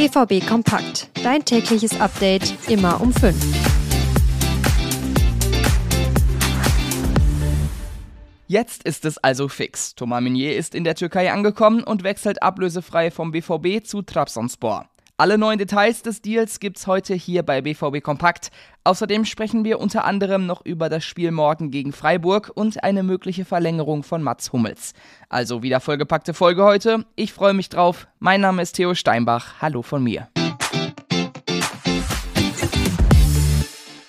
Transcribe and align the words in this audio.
BVB 0.00 0.48
Kompakt. 0.48 1.10
Dein 1.22 1.44
tägliches 1.44 2.00
Update 2.00 2.54
immer 2.70 3.02
um 3.02 3.12
5. 3.12 3.36
Jetzt 8.46 8.84
ist 8.84 9.04
es 9.04 9.18
also 9.18 9.48
fix. 9.48 9.94
Thomas 9.94 10.22
Meunier 10.22 10.56
ist 10.56 10.74
in 10.74 10.84
der 10.84 10.94
Türkei 10.94 11.30
angekommen 11.30 11.84
und 11.84 12.02
wechselt 12.02 12.42
ablösefrei 12.42 13.10
vom 13.10 13.30
BVB 13.30 13.84
zu 13.84 14.00
Trabzonspor. 14.00 14.88
Alle 15.20 15.36
neuen 15.36 15.58
Details 15.58 16.00
des 16.00 16.22
Deals 16.22 16.60
gibt's 16.60 16.86
heute 16.86 17.12
hier 17.12 17.42
bei 17.42 17.60
BVB 17.60 18.02
Kompakt. 18.02 18.48
Außerdem 18.84 19.26
sprechen 19.26 19.64
wir 19.64 19.78
unter 19.78 20.06
anderem 20.06 20.46
noch 20.46 20.64
über 20.64 20.88
das 20.88 21.04
Spiel 21.04 21.30
morgen 21.30 21.70
gegen 21.70 21.92
Freiburg 21.92 22.50
und 22.54 22.82
eine 22.82 23.02
mögliche 23.02 23.44
Verlängerung 23.44 24.02
von 24.02 24.22
Mats 24.22 24.50
Hummels. 24.54 24.94
Also 25.28 25.62
wieder 25.62 25.80
vollgepackte 25.80 26.32
Folge 26.32 26.64
heute. 26.64 27.04
Ich 27.16 27.34
freue 27.34 27.52
mich 27.52 27.68
drauf. 27.68 28.06
Mein 28.18 28.40
Name 28.40 28.62
ist 28.62 28.76
Theo 28.76 28.94
Steinbach. 28.94 29.60
Hallo 29.60 29.82
von 29.82 30.02
mir. 30.02 30.28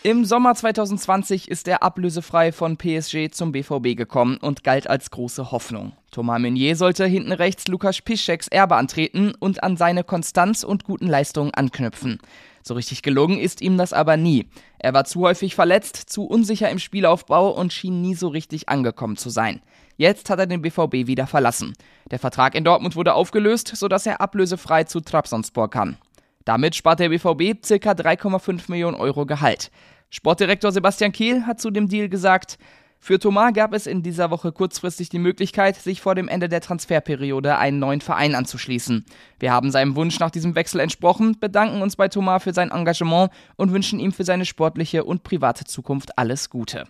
Im 0.03 0.25
Sommer 0.25 0.55
2020 0.55 1.47
ist 1.47 1.67
er 1.67 1.83
ablösefrei 1.83 2.51
von 2.51 2.75
PSG 2.75 3.29
zum 3.29 3.51
BVB 3.51 3.95
gekommen 3.95 4.37
und 4.37 4.63
galt 4.63 4.89
als 4.89 5.11
große 5.11 5.51
Hoffnung. 5.51 5.91
Thomas 6.09 6.41
Meunier 6.41 6.75
sollte 6.75 7.05
hinten 7.05 7.31
rechts 7.31 7.67
Lukas 7.67 8.01
Piszczeks 8.01 8.47
Erbe 8.47 8.77
antreten 8.77 9.33
und 9.39 9.61
an 9.61 9.77
seine 9.77 10.03
Konstanz 10.03 10.63
und 10.63 10.85
guten 10.85 11.05
Leistungen 11.05 11.53
anknüpfen. 11.53 12.17
So 12.63 12.73
richtig 12.73 13.03
gelungen 13.03 13.37
ist 13.37 13.61
ihm 13.61 13.77
das 13.77 13.93
aber 13.93 14.17
nie. 14.17 14.47
Er 14.79 14.95
war 14.95 15.05
zu 15.05 15.21
häufig 15.21 15.53
verletzt, 15.53 15.97
zu 15.97 16.25
unsicher 16.25 16.71
im 16.71 16.79
Spielaufbau 16.79 17.51
und 17.51 17.71
schien 17.71 18.01
nie 18.01 18.15
so 18.15 18.27
richtig 18.27 18.69
angekommen 18.69 19.17
zu 19.17 19.29
sein. 19.29 19.61
Jetzt 19.97 20.31
hat 20.31 20.39
er 20.39 20.47
den 20.47 20.63
BVB 20.63 21.05
wieder 21.05 21.27
verlassen. 21.27 21.73
Der 22.09 22.17
Vertrag 22.17 22.55
in 22.55 22.63
Dortmund 22.63 22.95
wurde 22.95 23.13
aufgelöst, 23.13 23.67
sodass 23.75 24.07
er 24.07 24.19
ablösefrei 24.19 24.83
zu 24.83 25.01
Trabzonspor 25.01 25.69
kann. 25.69 25.97
Damit 26.45 26.75
spart 26.75 26.99
der 26.99 27.09
BVB 27.09 27.61
ca. 27.61 27.91
3,5 27.91 28.69
Millionen 28.69 28.95
Euro 28.95 29.25
Gehalt. 29.25 29.71
Sportdirektor 30.09 30.71
Sebastian 30.71 31.11
Kehl 31.11 31.45
hat 31.45 31.61
zu 31.61 31.71
dem 31.71 31.87
Deal 31.87 32.09
gesagt, 32.09 32.57
für 33.03 33.17
Thomas 33.17 33.53
gab 33.53 33.73
es 33.73 33.87
in 33.87 34.03
dieser 34.03 34.29
Woche 34.29 34.51
kurzfristig 34.51 35.09
die 35.09 35.17
Möglichkeit, 35.17 35.75
sich 35.75 36.01
vor 36.01 36.13
dem 36.13 36.27
Ende 36.27 36.47
der 36.47 36.61
Transferperiode 36.61 37.57
einen 37.57 37.79
neuen 37.79 37.99
Verein 37.99 38.35
anzuschließen. 38.35 39.05
Wir 39.39 39.51
haben 39.51 39.71
seinem 39.71 39.95
Wunsch 39.95 40.19
nach 40.19 40.29
diesem 40.29 40.53
Wechsel 40.53 40.79
entsprochen, 40.79 41.39
bedanken 41.39 41.81
uns 41.81 41.95
bei 41.95 42.09
Thomas 42.09 42.43
für 42.43 42.53
sein 42.53 42.69
Engagement 42.69 43.31
und 43.55 43.71
wünschen 43.71 43.99
ihm 43.99 44.11
für 44.11 44.23
seine 44.23 44.45
sportliche 44.45 45.03
und 45.03 45.23
private 45.23 45.65
Zukunft 45.65 46.19
alles 46.19 46.51
Gute. 46.51 46.83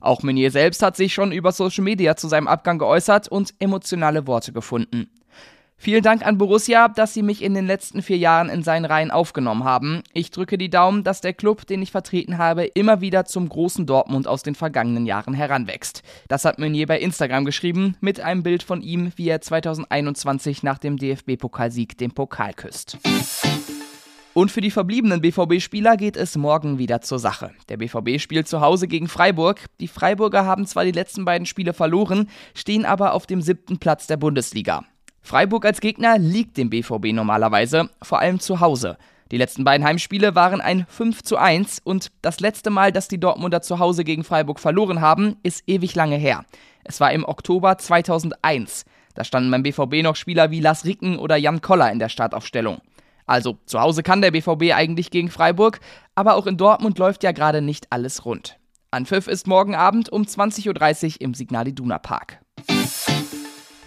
Auch 0.00 0.22
Meunier 0.22 0.50
selbst 0.50 0.82
hat 0.82 0.96
sich 0.96 1.12
schon 1.12 1.30
über 1.30 1.52
Social 1.52 1.84
Media 1.84 2.16
zu 2.16 2.26
seinem 2.26 2.48
Abgang 2.48 2.78
geäußert 2.78 3.28
und 3.28 3.52
emotionale 3.58 4.26
Worte 4.26 4.54
gefunden. 4.54 5.10
Vielen 5.82 6.02
Dank 6.02 6.26
an 6.26 6.36
Borussia, 6.36 6.88
dass 6.88 7.14
sie 7.14 7.22
mich 7.22 7.42
in 7.42 7.54
den 7.54 7.66
letzten 7.66 8.02
vier 8.02 8.18
Jahren 8.18 8.50
in 8.50 8.62
seinen 8.62 8.84
Reihen 8.84 9.10
aufgenommen 9.10 9.64
haben. 9.64 10.02
Ich 10.12 10.30
drücke 10.30 10.58
die 10.58 10.68
Daumen, 10.68 11.04
dass 11.04 11.22
der 11.22 11.32
Club, 11.32 11.66
den 11.66 11.80
ich 11.80 11.90
vertreten 11.90 12.36
habe, 12.36 12.66
immer 12.66 13.00
wieder 13.00 13.24
zum 13.24 13.48
großen 13.48 13.86
Dortmund 13.86 14.28
aus 14.28 14.42
den 14.42 14.54
vergangenen 14.54 15.06
Jahren 15.06 15.32
heranwächst. 15.32 16.02
Das 16.28 16.44
hat 16.44 16.58
Meunier 16.58 16.86
bei 16.86 17.00
Instagram 17.00 17.46
geschrieben, 17.46 17.96
mit 18.02 18.20
einem 18.20 18.42
Bild 18.42 18.62
von 18.62 18.82
ihm, 18.82 19.10
wie 19.16 19.30
er 19.30 19.40
2021 19.40 20.62
nach 20.62 20.76
dem 20.76 20.98
DFB-Pokalsieg 20.98 21.96
den 21.96 22.10
Pokal 22.10 22.52
küsst. 22.52 22.98
Und 24.34 24.50
für 24.50 24.60
die 24.60 24.70
verbliebenen 24.70 25.22
BVB-Spieler 25.22 25.96
geht 25.96 26.18
es 26.18 26.36
morgen 26.36 26.76
wieder 26.76 27.00
zur 27.00 27.18
Sache. 27.18 27.52
Der 27.70 27.78
BVB 27.78 28.20
spielt 28.20 28.48
zu 28.48 28.60
Hause 28.60 28.86
gegen 28.86 29.08
Freiburg. 29.08 29.64
Die 29.80 29.88
Freiburger 29.88 30.44
haben 30.44 30.66
zwar 30.66 30.84
die 30.84 30.92
letzten 30.92 31.24
beiden 31.24 31.46
Spiele 31.46 31.72
verloren, 31.72 32.28
stehen 32.54 32.84
aber 32.84 33.14
auf 33.14 33.26
dem 33.26 33.40
siebten 33.40 33.78
Platz 33.78 34.06
der 34.06 34.18
Bundesliga. 34.18 34.84
Freiburg 35.22 35.64
als 35.64 35.80
Gegner 35.80 36.18
liegt 36.18 36.56
dem 36.56 36.70
BVB 36.70 37.12
normalerweise, 37.12 37.90
vor 38.02 38.20
allem 38.20 38.40
zu 38.40 38.60
Hause. 38.60 38.96
Die 39.30 39.36
letzten 39.36 39.62
beiden 39.62 39.86
Heimspiele 39.86 40.34
waren 40.34 40.60
ein 40.60 40.86
5 40.88 41.22
zu 41.22 41.36
1 41.36 41.80
und 41.84 42.10
das 42.20 42.40
letzte 42.40 42.70
Mal, 42.70 42.90
dass 42.90 43.06
die 43.06 43.20
Dortmunder 43.20 43.62
zu 43.62 43.78
Hause 43.78 44.02
gegen 44.02 44.24
Freiburg 44.24 44.58
verloren 44.58 45.00
haben, 45.00 45.36
ist 45.44 45.62
ewig 45.68 45.94
lange 45.94 46.16
her. 46.16 46.44
Es 46.82 47.00
war 47.00 47.12
im 47.12 47.24
Oktober 47.24 47.78
2001. 47.78 48.84
Da 49.14 49.22
standen 49.22 49.50
beim 49.50 49.62
BVB 49.62 50.02
noch 50.02 50.16
Spieler 50.16 50.50
wie 50.50 50.60
Lars 50.60 50.84
Ricken 50.84 51.18
oder 51.18 51.36
Jan 51.36 51.60
Koller 51.60 51.92
in 51.92 52.00
der 52.00 52.08
Startaufstellung. 52.08 52.80
Also 53.26 53.58
zu 53.66 53.80
Hause 53.80 54.02
kann 54.02 54.22
der 54.22 54.32
BVB 54.32 54.74
eigentlich 54.74 55.10
gegen 55.10 55.30
Freiburg, 55.30 55.78
aber 56.16 56.34
auch 56.34 56.46
in 56.46 56.56
Dortmund 56.56 56.98
läuft 56.98 57.22
ja 57.22 57.30
gerade 57.30 57.62
nicht 57.62 57.86
alles 57.90 58.24
rund. 58.24 58.58
Anpfiff 58.90 59.28
ist 59.28 59.46
morgen 59.46 59.76
Abend 59.76 60.08
um 60.08 60.22
20.30 60.22 61.06
Uhr 61.06 61.20
im 61.20 61.34
Signal 61.34 61.68
Iduna 61.68 61.98
Park. 61.98 62.40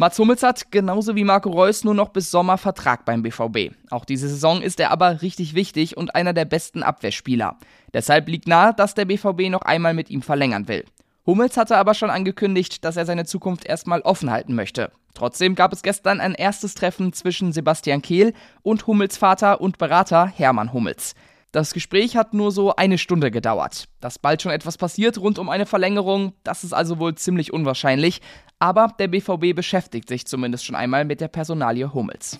Mats 0.03 0.19
Hummels 0.19 0.43
hat 0.43 0.69
genauso 0.69 1.15
wie 1.15 1.23
Marco 1.23 1.49
Reus 1.49 1.85
nur 1.85 1.93
noch 1.93 2.09
bis 2.09 2.29
Sommer 2.29 2.57
Vertrag 2.57 3.05
beim 3.05 3.23
BVB. 3.23 3.73
Auch 3.89 4.03
diese 4.03 4.27
Saison 4.27 4.61
ist 4.61 4.81
er 4.81 4.91
aber 4.91 5.21
richtig 5.21 5.53
wichtig 5.53 5.95
und 5.95 6.13
einer 6.13 6.33
der 6.33 6.43
besten 6.43 6.83
Abwehrspieler. 6.83 7.57
Deshalb 7.93 8.27
liegt 8.27 8.45
nahe, 8.45 8.73
dass 8.73 8.95
der 8.95 9.05
BVB 9.05 9.49
noch 9.49 9.61
einmal 9.61 9.93
mit 9.93 10.09
ihm 10.09 10.21
verlängern 10.21 10.67
will. 10.67 10.83
Hummels 11.25 11.55
hatte 11.55 11.77
aber 11.77 11.93
schon 11.93 12.09
angekündigt, 12.09 12.83
dass 12.83 12.97
er 12.97 13.05
seine 13.05 13.23
Zukunft 13.23 13.63
erstmal 13.63 14.01
offen 14.01 14.29
halten 14.29 14.55
möchte. 14.55 14.91
Trotzdem 15.13 15.55
gab 15.55 15.71
es 15.71 15.83
gestern 15.83 16.19
ein 16.19 16.35
erstes 16.35 16.75
Treffen 16.75 17.13
zwischen 17.13 17.53
Sebastian 17.53 18.01
Kehl 18.01 18.33
und 18.61 18.85
Hummels 18.87 19.15
Vater 19.15 19.61
und 19.61 19.77
Berater 19.77 20.27
Hermann 20.27 20.73
Hummels. 20.73 21.15
Das 21.53 21.71
Gespräch 21.71 22.17
hat 22.17 22.33
nur 22.33 22.51
so 22.51 22.75
eine 22.75 22.97
Stunde 22.97 23.29
gedauert. 23.29 23.85
Dass 23.99 24.17
bald 24.17 24.41
schon 24.41 24.51
etwas 24.51 24.75
passiert 24.75 25.19
rund 25.19 25.37
um 25.37 25.49
eine 25.49 25.67
Verlängerung, 25.67 26.33
das 26.43 26.63
ist 26.63 26.73
also 26.73 26.97
wohl 26.97 27.13
ziemlich 27.13 27.53
unwahrscheinlich. 27.53 28.21
Aber 28.63 28.93
der 28.97 29.09
BVB 29.09 29.53
beschäftigt 29.53 30.07
sich 30.07 30.25
zumindest 30.25 30.63
schon 30.63 30.77
einmal 30.77 31.03
mit 31.03 31.19
der 31.19 31.27
Personalie 31.27 31.93
Hummels. 31.93 32.39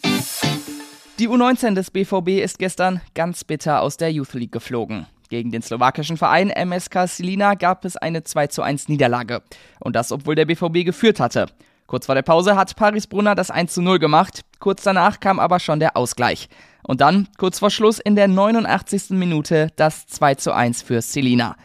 Die 1.20 1.28
U19 1.28 1.74
des 1.74 1.92
BVB 1.92 2.42
ist 2.42 2.60
gestern 2.60 3.02
ganz 3.14 3.44
bitter 3.44 3.82
aus 3.82 3.98
der 3.98 4.10
Youth 4.10 4.34
League 4.34 4.54
geflogen. 4.54 5.06
Gegen 5.28 5.52
den 5.52 5.62
slowakischen 5.62 6.16
Verein 6.16 6.50
MSK 6.50 7.10
Silina 7.10 7.56
gab 7.56 7.84
es 7.84 7.98
eine 7.98 8.24
2 8.24 8.48
zu 8.48 8.62
1 8.62 8.88
Niederlage. 8.88 9.42
Und 9.82 9.98
das, 9.98 10.14
obwohl 10.14 10.36
der 10.36 10.46
BVB 10.46 10.86
geführt 10.86 11.20
hatte. 11.20 11.48
Kurz 11.88 12.06
vor 12.06 12.16
der 12.16 12.22
Pause 12.22 12.56
hat 12.56 12.78
Paris 12.78 13.06
Brunner 13.06 13.36
das 13.36 13.52
1 13.52 13.74
zu 13.74 13.82
0 13.82 14.00
gemacht. 14.00 14.46
Kurz 14.60 14.84
danach 14.84 15.20
kam 15.20 15.42
aber 15.42 15.60
schon 15.60 15.82
der 15.82 15.98
Ausgleich. 15.98 16.48
Und 16.84 17.02
dann, 17.02 17.28
kurz 17.38 17.60
vor 17.60 17.70
Schluss 17.70 18.00
in 18.00 18.16
der 18.16 18.30
89. 18.30 19.10
Minute, 19.10 19.72
das 19.76 20.08
2 20.08 20.36
zu 20.36 20.54
1 20.54 20.84
für 20.84 21.02
Selina. 21.02 21.58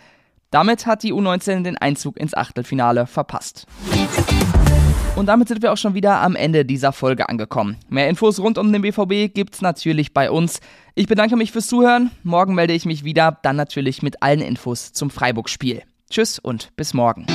Damit 0.51 0.87
hat 0.87 1.03
die 1.03 1.13
U19 1.13 1.63
den 1.63 1.77
Einzug 1.77 2.17
ins 2.17 2.35
Achtelfinale 2.35 3.07
verpasst. 3.07 3.67
Und 5.19 5.27
damit 5.27 5.49
sind 5.49 5.63
wir 5.63 5.73
auch 5.73 5.77
schon 5.77 5.95
wieder 5.95 6.21
am 6.21 6.37
Ende 6.37 6.65
dieser 6.65 6.93
Folge 6.93 7.29
angekommen. 7.29 7.77
Mehr 7.89 8.09
Infos 8.09 8.39
rund 8.39 8.57
um 8.57 8.73
den 8.73 8.83
BVB 8.83 9.35
gibt's 9.35 9.61
natürlich 9.61 10.15
bei 10.15 10.31
uns. 10.31 10.61
Ich 10.95 11.09
bedanke 11.09 11.35
mich 11.35 11.51
fürs 11.51 11.67
Zuhören. 11.67 12.13
Morgen 12.23 12.55
melde 12.55 12.73
ich 12.73 12.87
mich 12.87 13.03
wieder, 13.03 13.37
dann 13.43 13.57
natürlich 13.57 14.01
mit 14.01 14.23
allen 14.23 14.41
Infos 14.41 14.93
zum 14.93 15.11
Freiburg-Spiel. 15.11 15.83
Tschüss 16.09 16.39
und 16.39 16.71
bis 16.77 16.95
morgen. 16.95 17.27